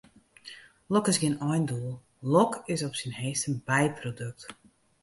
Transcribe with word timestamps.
Lok 0.93 1.05
is 1.11 1.19
gjin 1.21 1.41
eindoel, 1.49 1.91
lok 2.33 2.53
is 2.75 2.85
op 2.87 2.95
syn 2.99 3.13
heechst 3.21 3.47
in 3.49 3.57
byprodukt. 3.67 4.41